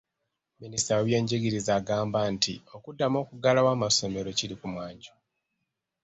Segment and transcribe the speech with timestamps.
[0.61, 5.13] Minisita w'ebyenjigiriza yagamba nti okuddamu okuggulawo amasomero kiri ku mwanjo.